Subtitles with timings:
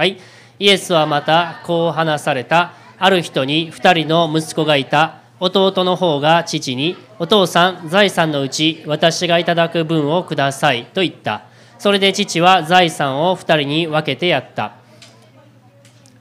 [0.00, 0.16] はい。
[0.58, 2.72] イエスはまたこう話された。
[2.98, 5.16] ある人に2人の息子がいた。
[5.40, 10.86] 弟の方が父にお父さん財産のうち私がいただく分をください。
[10.86, 11.42] と言った。
[11.78, 14.72] それで父は財産を2人に分けてやった。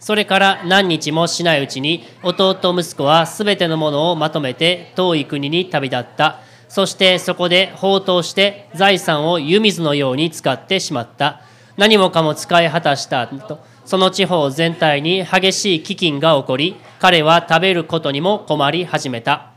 [0.02, 6.42] それから何日もしないうちに弟息子はすべてのものをまとめて遠い国に旅立った。
[6.68, 11.44] そしてそこで放蕩して財産を湯水のように使ってしまった。
[11.78, 13.26] 何もかも使い果たした。
[13.26, 19.48] とその地方全体に激しい飢饉が起こり彼は食べることにも困り始めた。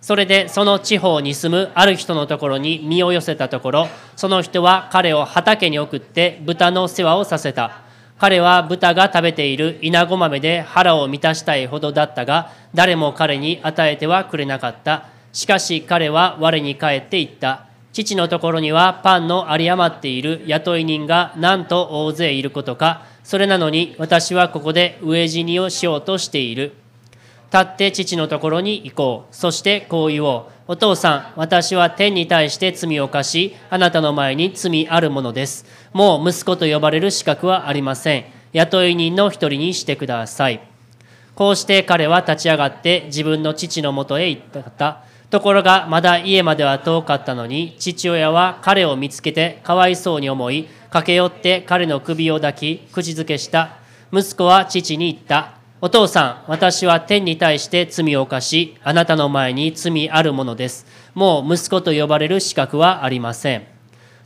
[0.00, 7.82] それでその地方に住むある人のところに身を寄せたところその人は彼を畑に送って豚の世話をさせた。
[8.18, 15.08] 彼は豚が食べている稲子豆で腹を満たしたいほどだったが誰も彼に与えてはくれなかった。
[15.34, 17.66] しかし彼は我に帰って言った。
[17.92, 26.74] 父のところにはパンの有り余っている雇い人がなんと大勢いることかそれなのに私はここで飢え死にをしようとしている。
[27.52, 29.34] 立って父のところに行こう。
[29.34, 30.52] そしてこう言おう。
[30.68, 35.66] お父さん、私は天に対して罪を犯し、あなたの前に罪あるものです。
[35.92, 38.26] もう息子と呼ばれる資格はありません。
[38.52, 40.60] 雇い人の一人にしてください。
[41.34, 45.02] こうして彼は立ち上がって自分の父のもとへ行った。
[45.30, 53.78] ところがまだ家までは遠かったのに父親は彼を見つけてかわいそうに思い駆け寄って彼の首を抱き口づけした。
[54.12, 55.54] 息子は父に言った。
[55.80, 60.86] お父さん私は天に対して罪を犯しあなたの前に罪あるものです。
[61.12, 63.64] もう息子と呼ばれる資格はありません。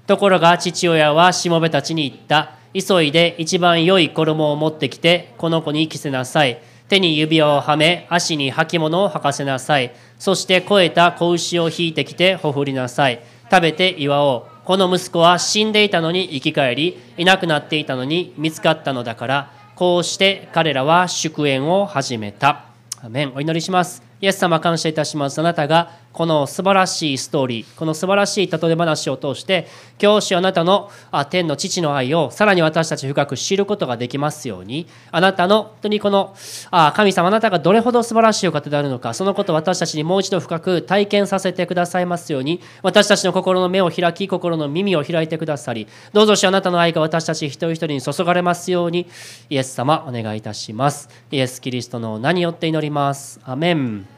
[0.06, 2.52] ところが父親はしもべたちに言った。
[2.72, 6.60] 急いで一番良い衣を持ってきてこの子に着せなさい。
[6.90, 9.94] 手に指輪をはめ足に履物を履かせなさい。
[10.18, 13.22] そして肥えた子牛を引いてきてほふりなさい。
[13.50, 14.64] 食べて祝おう。
[14.64, 22.66] この息子は死んでいたのに生き返りいなくなっていたのに見つかったのだからこうして彼らは祝宴を始めた。
[23.02, 23.32] アメン。
[23.34, 24.09] お祈りします。
[24.20, 25.38] イエス様感謝いたします。
[25.38, 30.90] あなたがこの素晴らしいストーリーこの素晴らしい例え話を通して教師あなたの
[31.30, 36.34] 天の父の愛をさらに私たち深く知ることができますようにあなたの本当にこの
[36.94, 49.06] 神様あなたがどれほど素晴らしいお方であるのかそのことを私たちにもう一度深く体験させてくださいますように私たちの心の目を開き心の耳を開いてくださりどうぞしあなたの愛が私たち一人一人に注がれますように
[49.48, 51.08] イエス様お願いいたします。
[51.30, 53.40] イエス・キリストの名によって祈ります。
[53.44, 54.09] アメン。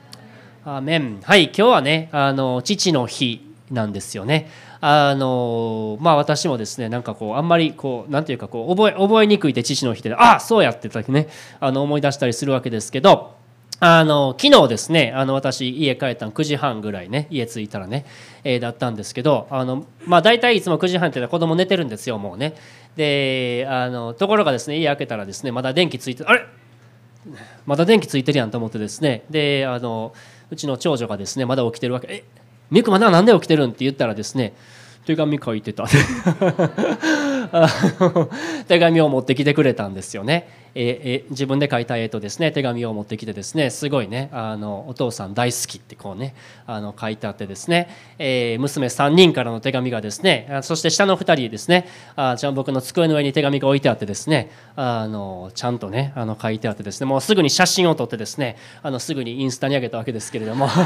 [0.65, 4.49] アメンはい今日はねあの父の日なんですよね。
[4.81, 11.29] あのまあ私もですねなんかこうあんまりこうなんていうかこう覚え覚えにくいって父の日であそうやってたね
[11.59, 13.35] あの思い出したりするわけですけど
[13.81, 18.07] あの昨日ですねあの私家帰ったの9時半ぐらいね家着いたらね、
[18.45, 22.55] えー、だったんですけどあのまあ大体いつも9時半って子供寝てるんですよもうね。
[22.95, 26.45] であのところがですね家開けたらですねまだ電気ついてあれ？
[27.67, 29.25] まだ電気ついてるやんと思ってですね。
[29.31, 30.13] であの
[30.53, 32.25] うちの長女がですねまだ起きてるわけ「え
[32.71, 34.53] ミクまだなんで起きてるん?」って言ったらですね
[35.07, 35.87] 手紙書いてた
[38.67, 46.35] 手紙を持ってきてくれたんですよね、ええ自分で書いた絵とですね手紙を持ってきてですねすごいねあのお父さん大好きってこうね
[46.67, 51.87] あの書いてあってですね、えー、娘3人からの手紙がですねそして下の2人ですね
[52.17, 60.69] あじゃあ僕の机の上に手紙が置いてあってですねあのちゃんとねあの書いてあってですねもうすぐに写真を撮ってですねあのすぐにインスタに上げたわけですけれども。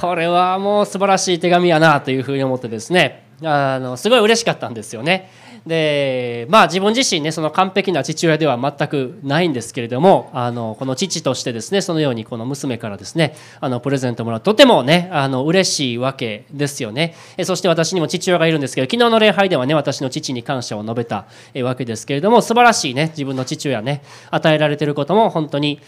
[0.00, 5.30] これはもう素晴らしい手紙やなというふうに思ってですねあのすごい嬉しかったんですよね。
[5.66, 17.14] でまあ自分自身ねその完璧な父親では全くないんですけれどもあのこの父としてですねそのようにこの娘からですねあのプレゼントもらうとてもねあの嬉しいわけですよね。
[17.36, 21.26] えそして私にも父親がいるんですけど昨日の礼拝ではね私の父に感謝を述べた
[21.62, 25.80] わけですけれども素晴らしいね自分の父親ね与えられていることも本当に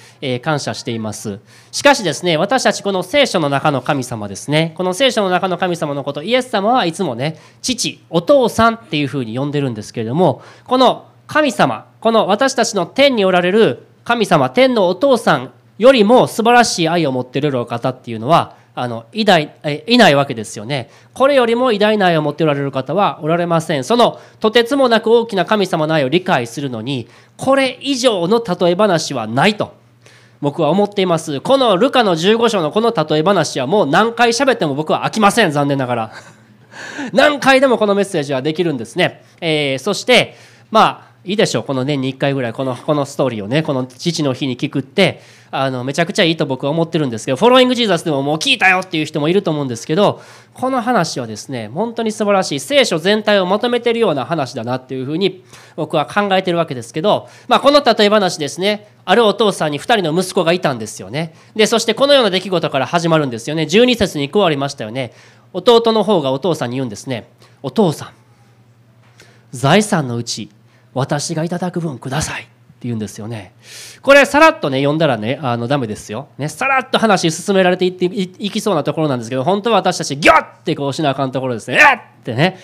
[0.43, 1.41] 感謝しています。
[1.71, 20.91] しかしですね私たちこの聖書の中の神様ですねこの聖書の中の神様のことイエス様はいつもね父お父さんっていうふうに呼んでるるんですけれどもこの神様この私たちの天におられる神様天のお父さんよりも素晴らしい愛を持っているお方っていうのはあの偉大えいないわけですよね。
[21.13, 23.85] これよりも偉大な愛を持っておられる方はおられません。
[23.85, 29.75] そのとてつもなく大きな神様の愛を理解するのにこれ以上の例え話はないと
[30.41, 31.41] 僕は思っています。
[31.41, 36.13] このルカの15章のこの例え話はもう何回喋っても僕は飽きません残念ながら。
[37.13, 39.23] 何回でもこのメッセージはできるんですね。
[39.41, 40.37] えー、そして
[40.71, 41.63] まあいいでしょう。
[41.63, 45.21] この年に1回ぐらいこのこのストーリーをねこの父の日に聞くって
[45.53, 50.21] あのめちゃくちゃいいと僕は思ってるんですけどフォローイング・ジーザスでももう聞いたよっていう人もいると思うんですけど
[50.55, 55.45] この話はですね本当に素晴らしい聖書全体をまとめてるような話だなっていうふうに
[55.77, 61.35] 僕は考えてるわけですけど、まあ、この例え話ですねあるお父さんに2人の息子がいたんですよね。
[61.55, 63.65] でそしてこのような出来事から始まるんですよね。
[63.65, 65.13] 12節にこうありましたよね。
[65.53, 67.29] 弟の方がお父さんに言うんですね。
[67.63, 68.09] お父さん
[69.53, 70.51] 財産のうち
[70.95, 72.51] 私がいただく分くださいって
[72.83, 73.53] 言うんですよね。
[74.03, 81.79] これさらっとね読んだらねあのダメですよ、ね、さらっと話進められていっていきそうなところなんですけど本当は私たちギュッてこうしなあかんところですね。
[81.79, 82.59] えっってね。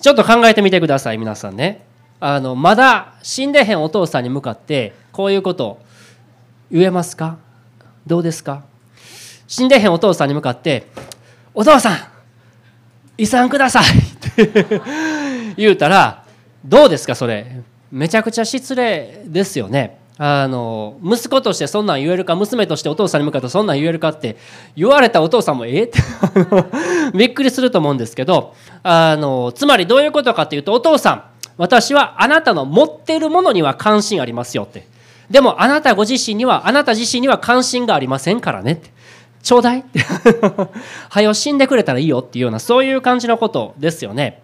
[0.00, 1.84] ちょっと考えてみてください皆さんね。
[2.20, 5.80] あのまだ死んでへんお父さんに向かってこういうこと
[6.70, 7.38] 言えますか？
[8.06, 8.62] どうですか？
[9.48, 10.86] 死んでへんお父さんに向かって
[11.54, 11.98] 「お父さん
[13.18, 14.80] 遺産ください」っ て
[15.56, 16.24] 言うたら
[16.64, 17.46] どうですかそれ。
[17.90, 19.98] めちゃくちゃ失礼ですよね。
[20.22, 24.36] あの息子としてそんなん言えるか娘としてお父さんに向かってそんなん言えるかって
[24.76, 25.98] 言われたお父さんもええって
[27.16, 31.22] びっくりすると思うんですけどあのつまりどういうことかっていうとお父さん
[31.56, 34.86] 私はあなたの持っているものには関心ありますよって。
[35.30, 38.90] でもあなたご自身にはあなた自身には関心がありませんからねって。
[39.42, 39.84] ちょうだい。
[41.08, 44.42] はよ死んでくれたらいいよっていうようなそういう感じのことですよね。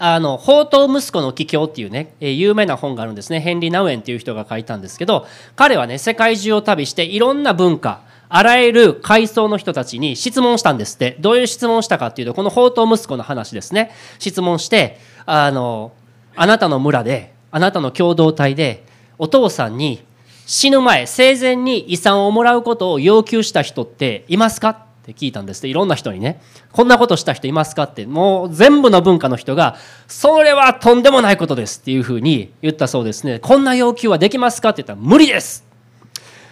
[0.00, 3.40] あの宝刀息子の帰郷っていうねえ有名な本があるんですね。
[3.40, 5.26] ヘンリー・ナウエンっていう人が書いたんですけど
[5.56, 11.16] 彼はね世界中を旅していろんな文化あらゆる階層の人たちに質問したんですって。
[11.18, 13.90] どういう質問をしたかっていうとこの宝刀息子の話ですね。
[14.20, 15.92] 質問してあの
[16.36, 18.84] あなたの村であなたの共同体で
[19.18, 20.04] お父さんに
[20.48, 24.70] 死ぬ前生前に遺産をもらうことを要求した人っていますか？
[24.70, 25.68] って聞いたんですって。
[25.68, 26.40] いろんな人にね。
[26.72, 27.82] こんなことした人いますか？
[27.82, 33.40] ってもう全部の文化の人がそれはとんでもないことですっていうふうに言ったそうですね。
[33.40, 34.70] こんな要求はできますか？
[34.70, 35.66] って言ったら無理です。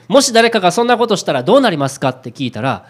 [0.08, 2.10] もし誰かがそんなことしたらどうなりますか？
[2.10, 2.86] って聞いたら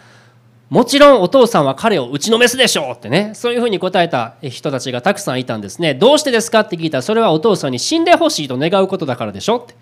[0.70, 3.31] もちろんお父さんは彼を打ちのめすでしょうってね。
[3.37, 5.94] そういうふうに答えた人たちがたくさんいたんですね。
[5.94, 6.62] どうしてですか？
[6.62, 9.76] って聞いたらそれはお父さんに死んでほしいと願うことだからでしょって。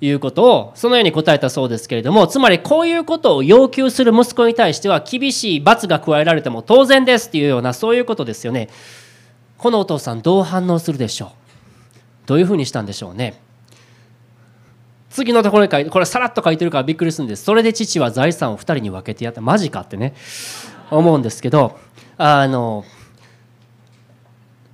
[0.00, 8.70] いうことをそのように答えたそうですけれどもつまりこういうことを要求する息子に対しては厳しい罰が加えられても当然ですっていうようなそういうことですよね。
[9.58, 11.30] このお父さんどう反応するでしょう？
[12.26, 13.38] どういうふうにしたんでしょうね？
[15.10, 17.44] 次のところに書いてこれさらっと書いてるからびっくりするんです。
[17.44, 19.42] それで父は財産を2人に分けてやった。
[19.42, 20.14] マジかってね。
[20.90, 21.78] 思うんですけど
[22.16, 22.84] あの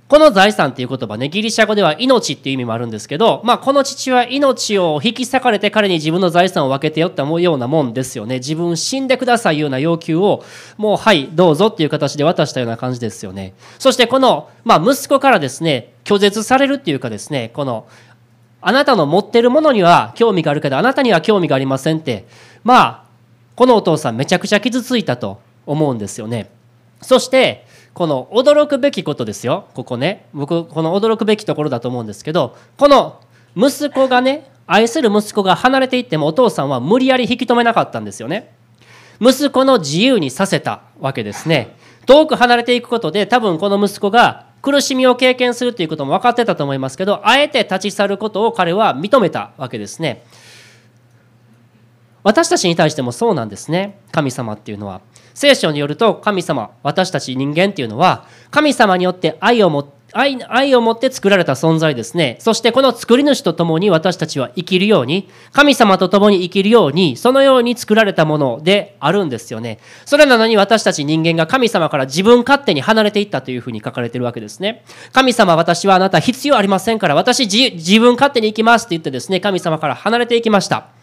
[0.07, 8.35] この財産っていう言葉ね、ギリシャ語では命っていう意味もあるんですけど、まあ、この父は命を引き裂かれて彼に自分の財産を分けてよって思うようなもんですよね。
[8.35, 10.45] 自分死んでくださいような要求を、
[10.77, 13.53] もうはい、どうぞっていう形で渡したような感じですよね。
[13.79, 17.85] そしてこの、まあ、息子からですね、拒絶されるっていうかですね、この、
[18.61, 22.27] あなたの持ってるものには興味があるけど、あなたには興味がありませんって、
[22.63, 23.03] まあ、
[23.57, 26.49] このお父さんめちゃくちゃ傷ついたと思うんですよね。
[27.01, 27.66] そして、
[27.97, 29.69] この驚くべきことですよ。
[29.73, 30.27] ここね。
[30.31, 33.19] 僕この驚くべきところだと思うんですけどこの
[33.55, 38.53] 息子がね愛する息子が離れていってもお父さんは無理やり引き止めなかったんですよね。
[39.19, 41.75] 息子の自由にさせたわけですね。
[42.05, 50.23] 遠く離れていくことで多分この息子が苦しみを経験するということも分かってたと思いますけどあえて立ち去ることを彼は認めたわけですね。
[52.21, 53.97] 私たちに対してもそうなんですね。
[54.11, 55.01] 神様っていうのは。
[55.37, 62.37] 聖書によると神様私たち人間っていうのは神様によって愛を持愛愛を持って作られた存在ですね。
[62.39, 69.77] そしてこの作り主と共に私たちは生きるように神様と共に生きるようにそのように作られたものであるんですよね。
[70.05, 74.83] それなのに私たち人間が神様から自分勝手に離れていったというふうに書かれているわけですね。
[75.11, 80.96] 神様私はあなた必要ありませんから私自分勝手に生きますって言ってですね神様から離れていきました。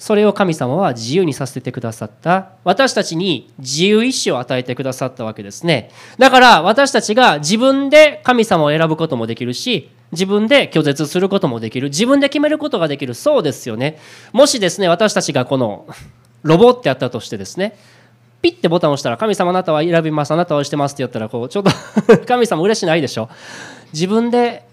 [0.00, 2.52] それを神様は自由にさせてくださった。
[2.64, 5.90] 私たちに自由意志を与えてくださったわけですね。
[6.16, 13.12] だから私たちが自分で神様を選ぶこともできるし自分で拒絶することもできる自分で決めることができる。
[13.12, 13.98] そうですよね。
[14.32, 15.86] もしですね私たちがこの
[16.44, 17.76] ロボってやったとしてですね
[18.40, 21.70] ピッてボタンを押したら神様あなたは選びますあなたはしてますって言ったらこうちょっと
[22.26, 23.28] 神様嬉しないでしょ。
[23.92, 24.64] 自分で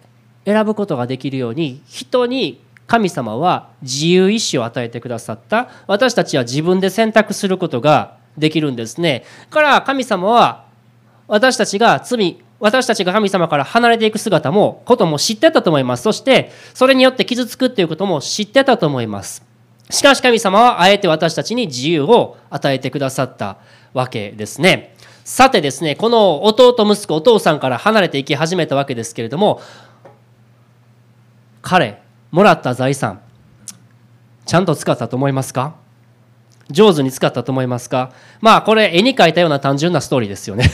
[0.46, 5.70] 選ぶことができるように人に神様は自由意志を与えてくださった。
[5.88, 9.26] 私たちは自分で選択することができるんですね。
[9.50, 10.66] から神様は
[11.28, 16.04] 私たちが罪私たちが神様から離れていく姿もことも知ってたと思います。
[16.04, 19.44] そしてそれによって傷つくっていうことも知ってたと思います。
[19.90, 23.58] しかし神様はあえて私たちに自由を与えてくださった
[23.94, 24.96] わけですね。
[25.24, 29.62] さてですねこの弟息子お父さんから離れていき始めたわけですけれども
[31.62, 32.02] 彼
[32.38, 33.20] もらった財産
[34.46, 35.74] ちゃんと使ったと思いますか？
[36.70, 38.12] 上手に使ったと思いますか？
[38.42, 40.70] まあこれ絵に描いたような単純なストーリーですよね。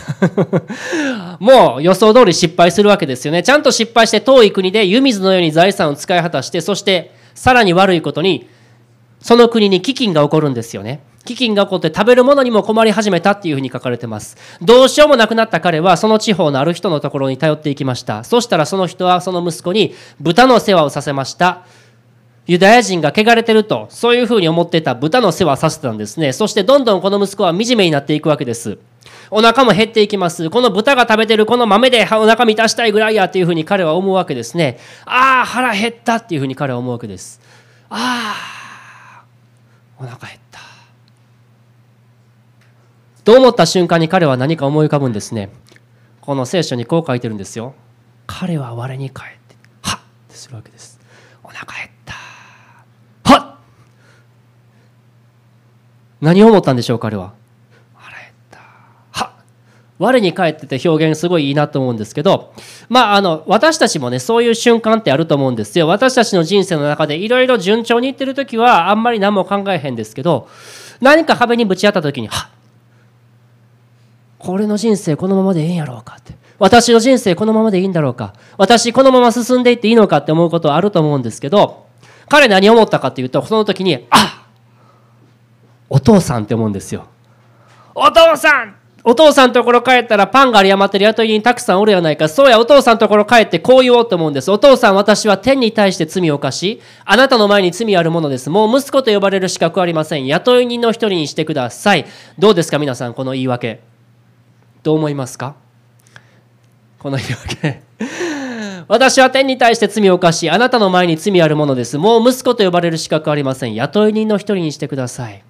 [1.39, 3.43] もう予想通り失敗するわけですよね。
[3.43, 8.49] ちゃんと失敗して遠い国で湯水のように財産を使い果たしてそしてさらに悪いことに
[9.21, 11.01] その国に飢饉が起こるんですよね。
[11.25, 14.35] 飢饉が起こって食べるものにも困り始めたっていうふうに書かれてます。
[14.61, 18.23] どうしようもなくなった彼はその地方のある人のところに頼っていきました。
[18.23, 21.63] そしたらその人はその息子に豚の世話をさせました。
[22.45, 26.33] ユダヤ人が汚れてるとそういうふうに思ってた豚の世話をさせてたんですね。
[26.33, 28.77] そしてどんどんこの息子は惨めになっていくわけです。
[29.31, 30.49] お腹も減っていきます。
[30.49, 34.77] この豚が食べてるこの豆でお腹満たしたいぐらいやっていうふうに彼は思うわけですね。
[35.05, 37.39] ああ腹減ったっていうふうに彼は思うわけです。
[37.89, 38.35] あ
[39.21, 39.23] あ
[39.97, 40.42] お腹減った。
[43.23, 45.49] と思った瞬間に彼は何か思い浮かぶんですね。
[46.21, 47.73] この聖書にこう書いてるんですよ。
[48.27, 49.99] 彼は我に返ってはっ!
[49.99, 50.99] ってするわけです。
[51.43, 52.13] お腹減った。
[53.33, 53.55] はっ!
[56.21, 57.33] 何を思ったんでしょう彼は。
[57.95, 58.59] 腹減った。
[59.11, 59.43] はっ!
[59.99, 62.53] 我に返ってて表現すごいいいなと思うんですけど
[62.89, 65.87] まああの私たちもねそういう瞬間ってあると思うんですよ。
[65.87, 70.49] 私たちの人生の中でいろいろ順調にいってる時はあんまり何も考えへんですけど
[70.99, 72.52] 何か壁にぶち当たった時にはっ!
[74.43, 76.33] これの人生このままでいいんやろうかって。
[76.59, 78.33] 私の人生このままでいいんだろうか。
[78.57, 81.87] 私このまま進んでいっていいのかって思うことはあると思うんですけど
[82.29, 84.47] 彼何思ったかっていうとその時にあ
[85.89, 87.07] お父さんって思うんですよ。
[87.95, 92.29] お父さんお父さんのところ帰ったらパンが有り余ってる雇い人たくさんおるやないか。
[92.29, 94.49] そうやお父さんのところ帰ってこう言おうと思うんです。
[94.49, 98.49] お父さん私は天に対して罪を犯しあなたの前に罪あるものです。
[98.49, 100.25] もう息子と呼ばれる資格ありません。
[100.25, 102.05] 雇い人の一人にしてください。
[102.39, 103.92] どうですか皆さんこの言い訳。
[104.83, 105.55] どう思いますか？
[106.99, 107.81] この言い訳。
[108.89, 111.97] 私は天に対して罪を犯しあなたの前に罪あるものです。
[111.97, 113.73] もう息子と呼ばれる資格ありません。
[113.75, 115.41] 雇い人の一人にしてください。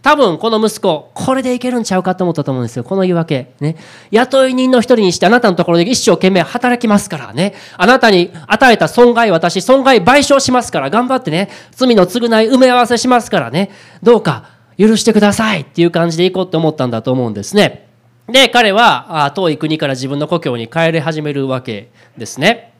[0.00, 2.84] 多分この息子これでいけるんちゃうかと思ったと思うんですよ。
[2.84, 3.52] この言い訳。
[3.60, 3.76] ね。
[4.10, 7.54] 雇い人の一人にしてあなたのところで一生懸命働きますからね。
[7.76, 10.88] あなたに与えた損害私損害賠償しますから。
[10.88, 11.50] 頑張ってね。
[11.72, 13.70] 罪の償い埋め合わせしますからね。
[14.02, 17.87] どうか許してくださいっていう感じでいこうって思ったんだと思うんですね。
[18.28, 22.74] で彼は遠い国から自分の故郷に帰り始めるわけですね。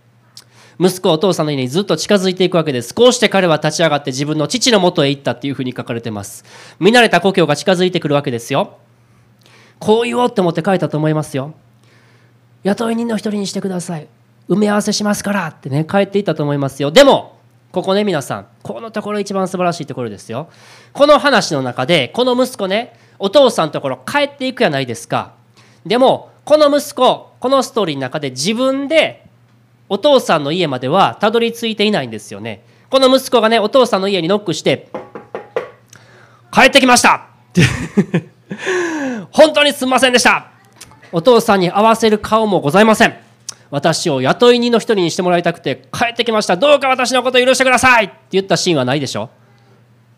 [0.78, 2.94] 息子お父さんの家にずっと近づいていくわけです。
[2.94, 6.44] こうして彼は立ち上がって自分の父のもとへ行ったっていうふうに書かれてます。
[6.78, 8.78] 見慣れた故郷が近づいてくるわけですよ。
[9.78, 11.54] こう言おうって思って書いたと思いますよ。
[12.62, 14.06] 雇い人の一人にしてください。
[14.48, 16.90] 埋め合わせしますからってね帰っていったと思いますよ。
[16.90, 17.38] でも
[17.72, 18.46] ここね皆さん。
[18.62, 20.50] このところ一番素晴らしいところですよ。
[20.92, 25.37] この話の中でこの息子ねお父さんのところ帰っていくやないですか。
[25.86, 29.26] でもこの息子このストーリーの中で自分で
[29.88, 32.62] お父さんの家まではたどり着いていないんですよね。
[32.90, 34.88] この息子がねお父さんの家にノックして
[36.52, 37.20] 「帰ってきました!」っ
[37.52, 37.62] て
[39.30, 40.50] 本当にすみませんでした。
[41.12, 43.16] お父さんに合わせる顔もございません。
[43.70, 46.56] 私を雇い人の一人にしてもらいたくて帰ってきました。
[46.56, 48.06] どうか私のことを許してください。
[48.06, 49.28] って言ったシーンはないでしょ？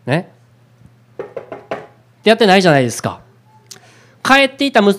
[0.05, 0.31] ね？
[1.19, 1.25] っ
[2.23, 3.21] てやってないじゃないですか
[4.23, 4.93] 帰っていた帰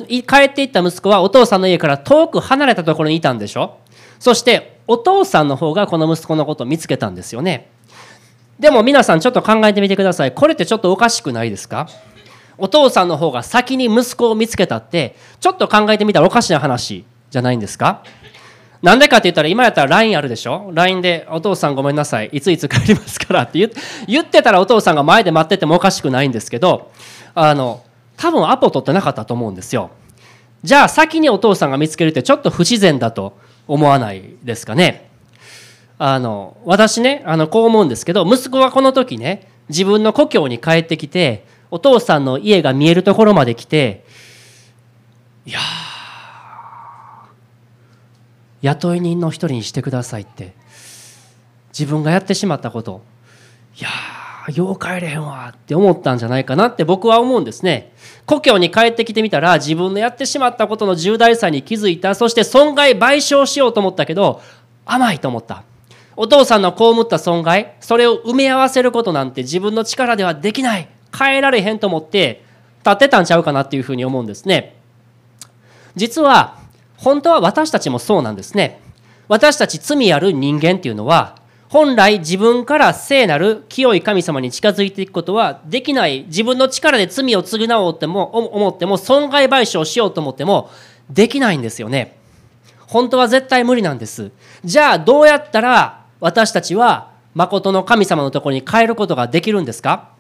[0.47, 3.79] っていった息子はお父さんの家から遠く離れたところにいたんでしょ？
[4.19, 7.71] そしてお父さんの方がこの息子のことを見つけたんですよね。
[8.59, 10.33] でも皆さんちょっと考えてみてください。
[10.33, 11.88] これってちょっとおかしくないですか？
[12.59, 18.05] お父さんの方が先に息子を見つけたってちょっと考えてみたらおかしな話じゃないんですか？
[18.83, 22.31] なんでかって言ったら今やったら LINE あるでしょ ?LINE でお父さんごめんなさい。
[22.33, 23.59] いついつ帰りますからって
[24.07, 26.91] 言ってたらお父さんが前で待っててもおかしくないんですけど
[27.35, 27.83] あの
[28.23, 29.91] 多分アポ取ってなかったと思うんですよ。
[30.62, 33.37] じゃあ先にお父さんが見つけるってちょっと不自然だと
[33.67, 35.11] 思わないですかね。
[35.99, 44.05] あの私ねあのこう思うんですけど息子はこの時ね自分の故郷に帰ってきてお父さんの家が見えるところまで来て
[45.45, 45.59] いや
[48.62, 50.55] 雇い人の一人にしてくださいって
[51.76, 53.02] 自分がやってしまったこと
[53.81, 53.88] いや
[54.51, 57.93] よう帰れへんわって思ったんじゃないかなって僕は思うんですね。
[58.27, 62.15] 故郷に帰ってきてみたら自分のやってしまったことの重大さに気づいた。
[62.15, 64.41] そして損害賠償しようと思ったけど
[64.85, 65.63] 甘いと思った。
[66.17, 70.89] お父さんの被った損害それを埋め合わせることなんて自分の力ではできない。
[71.17, 72.45] 変えられへんと思って
[72.85, 74.77] 立ってたんちゃうかなっていうふうに思うんですね。
[75.95, 76.59] 実は
[76.97, 78.81] 本当は私たちもそうなんですね。
[79.29, 81.37] 私たち罪ある人間っていうのは
[81.73, 86.25] 本来自分から聖なる清い神様に近づいていくことはできない。
[86.25, 90.69] 自分の力で罪を償おうっても思っても損害賠償しようと思っても
[91.09, 92.19] できないんですよね。
[92.81, 94.33] 本当は絶対無理なんです。
[94.62, 100.11] じゃあどうやったら私たちは誠の神様のところに帰ることができるんですか？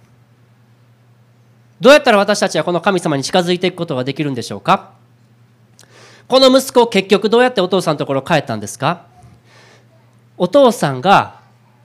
[1.82, 4.92] どうやったら私たちはこの神様に近づいていくことができるんでしょうか？
[6.28, 9.04] この息子結局どうやってお父さんのところ帰ったんですか？
[10.38, 11.41] お父さんが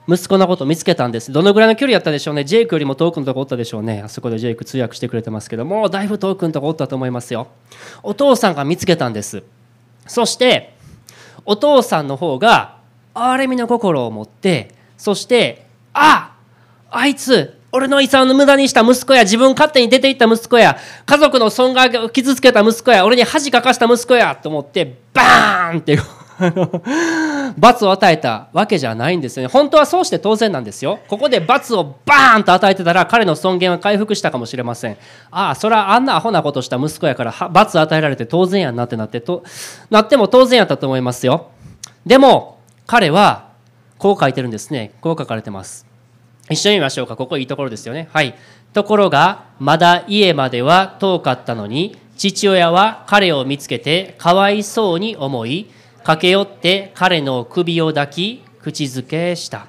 [0.08, 1.30] 息子のことを見つけたんです。
[1.30, 2.42] どのぐらいの距離やったでしょうね。
[2.42, 4.00] ジェイクよりも遠くのとこおったでしょうね。
[4.02, 7.48] あそこでジェイク通訳してくれてますけども、だいぶ遠くのとこおったと思いますよ。
[8.02, 9.42] お父さんが見つけたんです。
[10.06, 10.74] そして、
[11.44, 12.78] お父さんの方が
[13.14, 16.32] 憐れみの心を持って、そして、あ
[16.90, 25.98] あいつ、俺の遺産を無駄にした息子や、自分勝手に出ていった息子や、家族の損害を傷つけた息子や、俺に恥かかした息子や、と思って、バーンって
[27.58, 29.52] 罰を与えたわけじゃないんですよね。
[29.52, 31.00] 本当はそうして当然なんですよ。
[31.08, 34.96] ここで罰をバーンと与えてたら彼の尊厳は回復したかもしれません。
[35.30, 39.42] ああ、それはあんなアホなことした息子やから罰与えられて当然やんなってなってと、
[39.90, 41.48] なっても当然やったと思いますよ。
[42.06, 43.48] でも、彼は
[43.98, 44.92] こう書いてるんですね。
[45.00, 45.86] こう書かれてます。
[46.50, 47.16] 一緒に見ましょうか。
[47.16, 48.08] ここいいところですよね。
[48.12, 48.34] はい。
[48.72, 55.70] ところが、まだ家までは遠かったのに、父親は彼を見つけてかわいそうに思い、
[56.04, 59.66] 駆け寄って彼の首を抱き口づけした。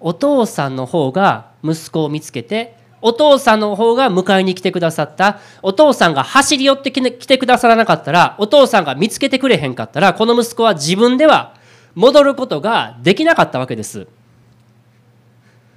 [0.00, 5.40] お父さんの方が息子を見つけてお父さんの方が迎えに来てくださった。
[5.62, 11.54] お父さんが走り寄ってきてくださらなかったらお父さんが見つけてくれへんかったらこの息子は自分では
[11.94, 14.06] 戻ることができなかったわけです。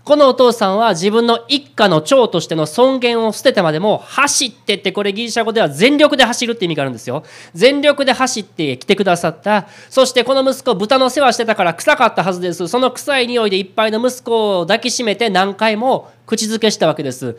[0.08, 7.26] このお父さんは自分の一家の長としての尊厳を捨ててまでも走ってってこれギリシャ語では全力で走るって意味があるんですよ。
[7.54, 9.68] 全力で走ってきてくださった。
[9.90, 12.70] そしてこの息子豚の世話してたから臭かったはずです。
[12.70, 17.38] その臭い匂いでいっぱいの息子を抱きしめて何回も口づけしたわけです。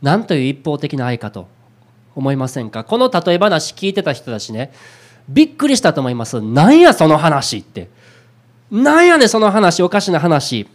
[0.00, 1.48] なんという一方的な愛かと
[2.14, 2.84] 思いませんか？
[2.84, 4.72] この例え話聞いてた人たちね。
[5.28, 6.40] びっくりしたと思います。
[6.40, 7.90] なんやその話って。
[8.70, 10.68] なんやねその話おかしな話。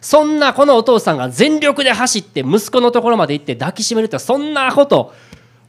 [0.00, 5.14] そんなこのお父さんが全力で走って息子のところまで行って抱きしめるってそんなこと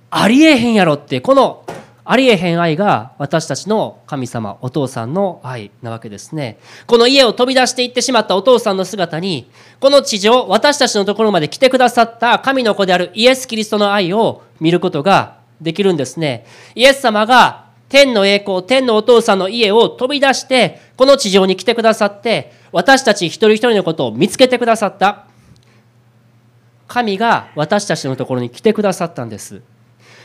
[0.09, 1.21] ありえへんやろって。
[1.21, 1.63] この
[2.05, 6.57] ありえへん愛が私たちの神様お父さんの愛なわけですね。
[6.85, 16.45] この家を飛び出していってしまったお父さんの姿にこの地上私たちのところまで来てくださった神の子であるイエス・キリストの愛を見ることができるんですね。
[16.75, 17.62] イエス様が
[17.93, 25.27] 天の栄光、天のお父さんの家を飛び出して、この地上に来てくださって、私たち一人一人のことを見つけてくださった。
[26.87, 29.61] 神が私たちのところに来てくださったんです。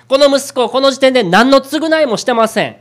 [0.09, 2.77] この息子、この時点で何の償いもしてません。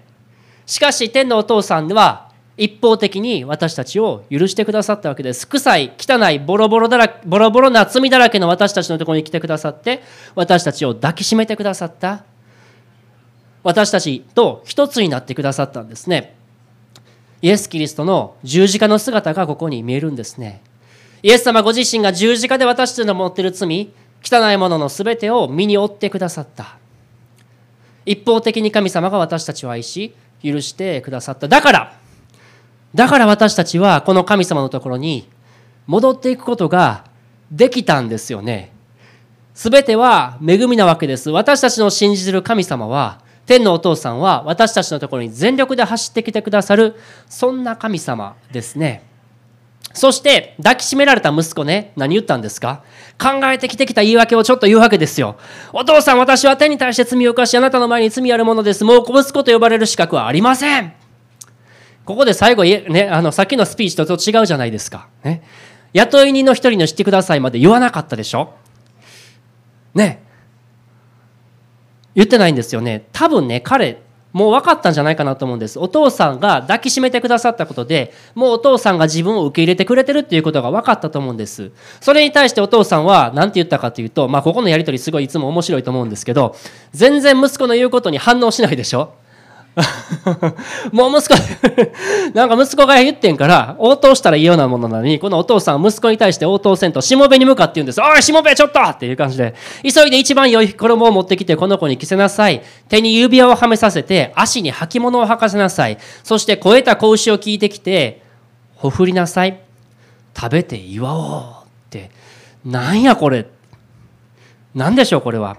[0.65, 5.45] しかし、天のお父さんは一方的に私たちを許してくださったわけです。
[5.49, 10.01] 臭い、汚い、ボロボロだらボロボロな罪だらけの私たちのところに来てくださって、
[10.33, 12.23] 私たちを抱きしめてくださった。
[13.67, 16.37] 私たちと一つになってくださったんですね。
[17.41, 20.61] イエス・キリストの十字架の姿がここに見えるんですね。
[21.21, 23.91] イエス様ご自身が十字架で私たちの持っている罪
[24.23, 26.77] 汚いものの全てを身に負ってくださった。
[28.05, 31.49] 一方的に神様が私たちを愛し許してくださった。
[31.49, 31.93] だから
[32.95, 35.27] だから私たちはこの神様のところに
[35.87, 37.03] 戻っていくことが
[37.51, 38.71] できたんですよね。
[39.55, 41.29] 全ては恵みなわけです。
[41.31, 46.95] 私たちの信じる神様は天のお父さんは私たちのところに全力で走ってきてくださる
[47.27, 49.03] そんな神様ですね。
[49.93, 51.93] そして抱きしめられた息子ね。
[51.95, 52.83] 何言ったんですか？
[53.17, 55.37] 考えてきてきた言い訳をちょっと言うわけですよ。
[55.73, 58.83] お父さん私は天に対して罪を犯しあなたの前に罪あるものです。
[58.83, 60.93] もう息子と呼ばれる資格はありません。
[62.05, 65.41] ここで最後、ね、あのさっきのスピーチとと違うじゃないですか、ね、
[65.93, 68.53] 雇い人の一人の知ってくださいまで言わなかったでしょ？
[69.95, 70.26] ね。
[72.17, 73.05] 言ってないんですよね。
[73.13, 74.01] 多分ね彼
[74.33, 75.79] もう分かったんじゃないかなと思うんです。
[75.79, 81.71] お父さんが抱きしめてくださったことでもうお父さんが自分を受け入れてくれてるっていうことが分かったと思うんです。
[82.01, 86.55] それに対してお父さんは何て言ったかというとまあここのやり取りすごいいつも面白いと思うんですけど
[86.91, 89.13] 全然息子の言うことに反応しないでしょ。
[90.91, 91.35] もう息子
[92.33, 99.53] なんか息子が言ってんから応答したらいいようなものなのにこのお父さん息子に対して応答せんとしもべに向かって言うんです「おいしもべちょっと!」っていう感じで。
[99.83, 102.63] 急いで一番良い衣を持ってきてこの子に着せなさい。
[102.89, 105.97] 手に指輪をはめさせて足に履物を履かせなさい。
[106.23, 108.21] そして肥えた子牛を聞いてきて
[108.75, 109.59] ほふりなさい。
[110.35, 112.09] 食べて祝おうって。
[112.65, 113.45] なんやこれ。
[114.75, 115.57] 何でしょうこれは。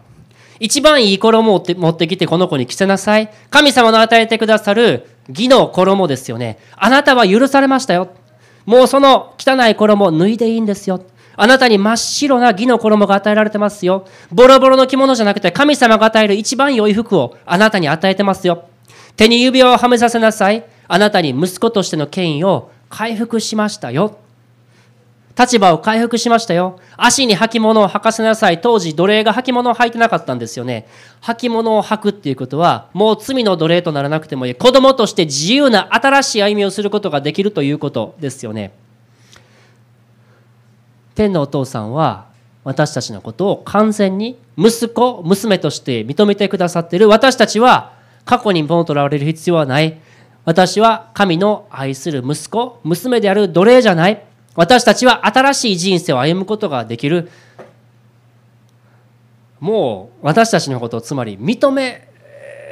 [0.61, 3.31] 一番いい衣を持ってきてこの子に着せなさい。
[3.51, 6.59] 神様の与えてくださる義の衣ですよね。
[6.77, 8.09] あなたは許されましたよ。
[8.67, 11.03] もうその汚い衣を脱いでいいんですよ。
[11.37, 14.07] あなたに真っ白な義の衣が与えられてますよ。
[14.33, 18.65] ボロボロの着物じゃなくて神様が与える一番良い服をあなたに与えてますよ。
[19.17, 20.65] 手に指輪をはめさせなさい。
[20.89, 24.19] あなたに息子としての権威を回復しましたよ
[25.39, 26.81] 立場を回復しましたよ。
[26.97, 28.61] 足に履物を履かせなさい。
[28.61, 30.89] 当時奴隷が履物を履いてなかったんですよね。
[31.23, 34.55] 履物を履くっていうことはもう罪の奴隷とならなくてもいい。
[34.57, 38.73] 子供として自由な新しい歩みをすることができるということですよね。
[41.15, 42.27] 天のお父さんは
[42.65, 47.09] 私たちのことを完全に息子娘として認めてくださっている。
[47.09, 47.93] 私たちは
[48.25, 50.01] 過去に物とらわれる必要はない。
[50.45, 54.28] 私は神の愛する息子娘である奴隷じゃない。
[54.59, 57.31] 私たちは新しい人生を歩むことができる。
[59.61, 62.09] もう私たちのことをつまり認め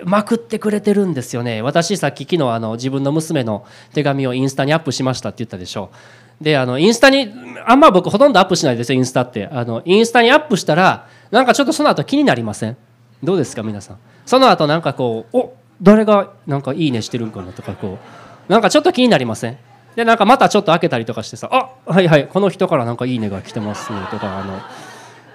[0.04, 1.62] まくってくれてるんですよね。
[1.62, 5.92] 私さっき昨日あの自分の娘の手紙をインスタにアップしましたって言ったでしょ
[6.40, 7.32] であのインスタに
[7.64, 9.46] あんま僕ほとんどアップしないですよインスタって。
[9.46, 12.76] あのインスタにアップしたらなんかちょっとその後気になりません？
[13.22, 13.98] どうですか皆さん？
[14.26, 18.00] その後なんかこうお誰がなんかいいねしてるんかなとかこ
[18.48, 19.58] うなんかちょっと気になりません？
[19.96, 24.60] でなんかまたちょっと開けたりとかしてさ「あはいはいこの人からなんかいいねが来てますね」とかあの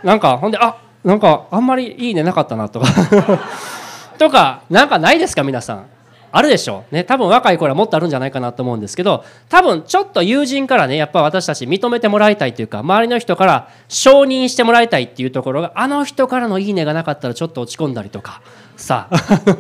[0.04, 2.88] なんかほんで「あなんかあんまりいいねなかったな」とか
[4.20, 5.86] とかなんかないですか皆さん。
[6.34, 6.96] あるでしょう。
[6.96, 18.42] ね多分若い頃はもっとあるんじゃないかなと思うんですけど多分ちょっと友人からねやっぱ私たち認めてもらいたいというか周りの人から承認してもらいたいっていうところがあの人からの「いいね」がなかったらちょっと落ち込んだりとか
[18.78, 19.10] さ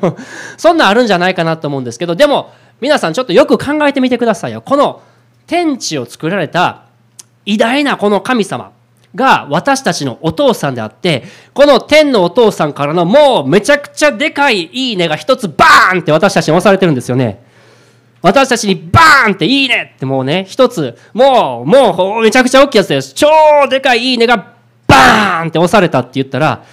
[0.57, 2.51] そんなんあるんじゃないかなと思うんですけどでも
[2.81, 5.01] 皆さんちょっとよく考えてみてくださいよこの
[5.47, 6.85] 天地を作られた
[7.45, 8.71] 偉大なこの神様
[9.15, 17.43] が私たちのお父さんであって、この天のお父さんからのもうめちゃくちゃでかいいいねが一つバーンって私たちに押されてるんですよね。
[18.21, 23.13] 私たちにバーンっていいねってもうね、一つ、もう、もうめちゃくちゃ大きいやつです。
[23.13, 23.27] 超
[23.67, 24.53] でかいいいねが
[24.85, 26.63] バーンって押されたって言ったら、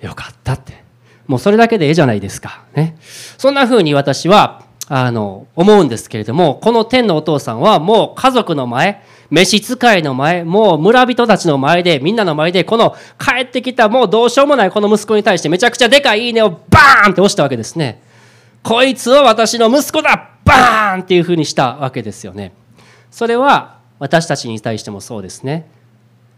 [0.00, 0.85] よかったって。
[1.26, 2.64] もうそれだけでええじゃないですか。
[2.74, 2.96] ね。
[3.38, 18.02] そんな風に私は、あの、思うんですけれども、この天のお父さんはもう家族の前、召使いの前、もう村人たちの前で、みんなの前で、この帰ってきたもうどうしようもないこの息子に対してめちゃくちゃでかいいいねをバーンって押したわけですね。
[18.62, 22.52] こいつは私の息子だバーンっていうふうにしたわけですよね。
[23.10, 25.68] それは私たちに対してもそうですね。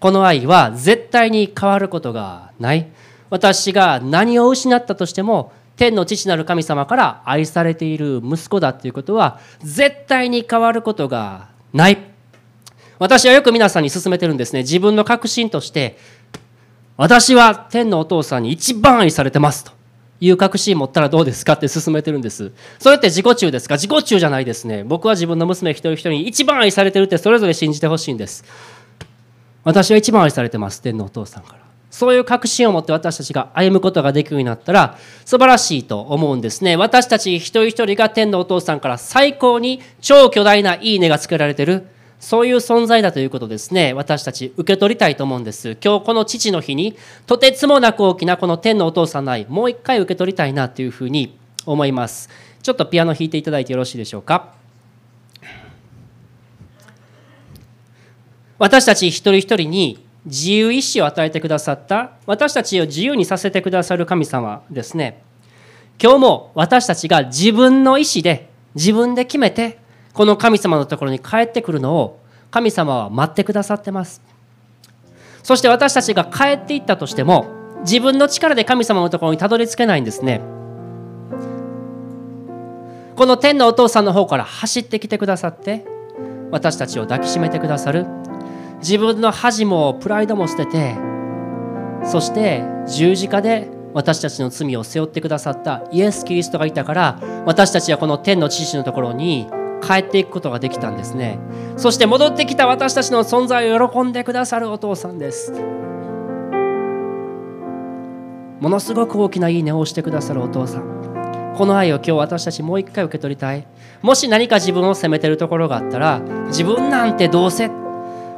[0.01, 2.87] この愛は絶対に変わることがない。
[3.31, 11.99] 私が何を失ったとしても天の父なる神様から愛されている息子だということは絶対に変わることがない。
[12.99, 14.61] 私はよく皆さんに勧めてるんですね。
[14.63, 15.97] 自分の確信として、
[16.97, 19.71] 私は天のお父さんに一番愛されてますと
[20.21, 22.51] いう確信持ったらどうですかって勧めてるんです。
[22.81, 23.77] それって自己中ですか？
[23.77, 24.83] 自己中じゃないですね。
[24.83, 28.45] 僕は自分の娘一人一人に一番愛されてるってそれぞれ信じてほしいんです。
[29.63, 31.68] 私は一番愛されてます、天のお父さんから。
[31.99, 36.77] そういう確信を持って私たちが歩むことができるようになったら素晴らしいと思うんですね。
[36.77, 41.89] 私たち一人一人が天のお父さんから最高に超巨大ないいねがつけられてる。
[42.21, 43.95] そういう存在だということですね。
[43.95, 45.77] 私たち受け取りたいと思うんです。
[45.85, 52.31] 今日この父の日にとてつもなく大きなこの天のお父さんの愛もう一回受け取りたいなというふうに思います。
[52.63, 54.55] ちょっとピアノ弾いていただいてよろしいでしょうか。
[58.57, 65.23] 私たち一人一人に自由意志を与えてくださった私たちを自由にさせてくださる神様ですね。
[66.03, 69.79] 今日も私たちが自分の意志で自分で決めて
[70.13, 74.23] この神様のところに帰ってくるのを神様は待ってくださってます。
[75.43, 77.47] そして私たちが帰っていったとしても
[77.83, 80.41] 自分の力で神様のところにたどり着けないんですね。
[83.17, 85.85] この天のお父さんの方から走ってきてくださって
[86.51, 88.07] 私たちを抱きしめてくださる。
[88.81, 90.97] 自分の恥もプライドも捨てて
[92.05, 99.49] そして十字架で私たちの罪を背負ってくださったイエス・キリストがいたから私たちはこの天の父のところに
[99.83, 101.39] 帰っていくことができたんですね。
[101.77, 105.53] そして戻ってきた私たちの存在を喜んでくださるお父さんです。
[108.61, 111.55] ものすごく大きないいねをしてくださるお父さん。
[111.57, 113.67] この愛を今日私たちもう一回受け取りたい。
[114.03, 117.71] もし何か自分を責めてるところがあったら自分なんてどうせ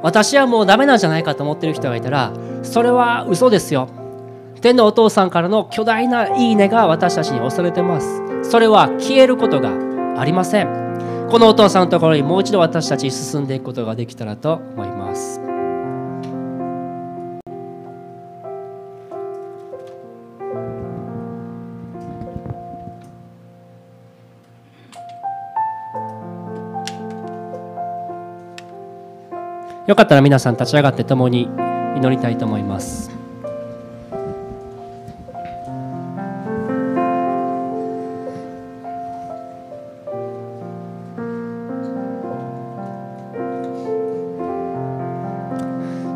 [0.02, 2.32] 私はもうダメなんじゃないかと思ってる人がいたら
[2.62, 3.88] それは嘘ですよ。
[4.60, 8.22] 天のお父さんからの巨大ないいねが私たちに恐れてます。
[8.42, 9.70] それは消えることが
[10.18, 11.28] ありません。
[11.30, 15.40] このお父さんのところにもう一度私たち進んでいくことができたらと思います。
[29.90, 31.48] よかったら皆さん立ち上がって共に
[31.96, 33.10] 祈りたいと思います。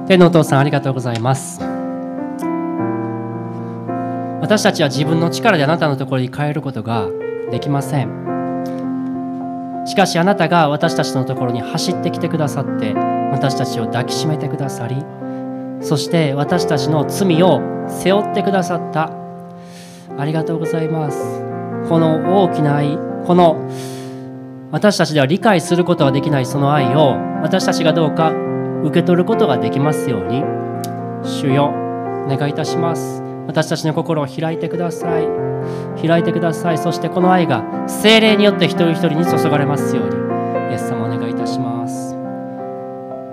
[0.06, 1.60] 天のお父さんありがとうございます
[4.42, 7.08] 私たちは自分の力であなたのところに変えることが
[7.50, 15.04] できませんしかしあなたが私たちのところに走ってきてくださって私たちを抱きしめてくださり
[15.84, 19.10] そして私たちの罪を背負ってくださった。
[20.16, 21.18] ありがとうございます。
[21.88, 23.70] この大きな愛この
[24.70, 28.32] 私たちでは理解することができないその愛を私たちがどうか
[28.82, 30.42] 受け取ることができますように。
[31.22, 31.66] 主よ
[32.26, 33.22] お願いいたします。
[33.46, 35.28] 私たちの心を開いてください。
[36.06, 36.78] 開いてください。
[36.78, 40.23] そしてこの愛が精霊によって一人一人に注がれますように。